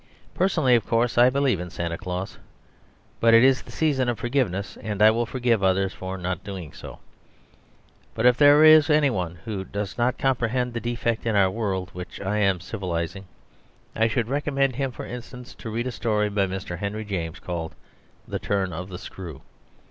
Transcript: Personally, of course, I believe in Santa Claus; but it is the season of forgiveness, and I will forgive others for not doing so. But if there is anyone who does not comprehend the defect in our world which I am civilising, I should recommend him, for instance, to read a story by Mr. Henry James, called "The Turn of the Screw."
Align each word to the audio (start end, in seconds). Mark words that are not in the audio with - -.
Personally, 0.33 0.73
of 0.73 0.87
course, 0.87 1.15
I 1.15 1.29
believe 1.29 1.59
in 1.59 1.69
Santa 1.69 1.95
Claus; 1.95 2.39
but 3.19 3.35
it 3.35 3.43
is 3.43 3.61
the 3.61 3.71
season 3.71 4.09
of 4.09 4.17
forgiveness, 4.17 4.75
and 4.77 4.99
I 4.99 5.11
will 5.11 5.27
forgive 5.27 5.61
others 5.61 5.93
for 5.93 6.17
not 6.17 6.43
doing 6.43 6.73
so. 6.73 6.97
But 8.15 8.25
if 8.25 8.35
there 8.35 8.63
is 8.63 8.89
anyone 8.89 9.35
who 9.45 9.63
does 9.63 9.99
not 9.99 10.17
comprehend 10.17 10.73
the 10.73 10.79
defect 10.79 11.27
in 11.27 11.35
our 11.35 11.51
world 11.51 11.91
which 11.93 12.19
I 12.19 12.39
am 12.39 12.61
civilising, 12.61 13.25
I 13.95 14.07
should 14.07 14.27
recommend 14.27 14.75
him, 14.77 14.91
for 14.91 15.05
instance, 15.05 15.53
to 15.53 15.69
read 15.69 15.85
a 15.85 15.91
story 15.91 16.29
by 16.29 16.47
Mr. 16.47 16.79
Henry 16.79 17.05
James, 17.05 17.37
called 17.39 17.75
"The 18.27 18.39
Turn 18.39 18.73
of 18.73 18.89
the 18.89 18.97
Screw." 18.97 19.43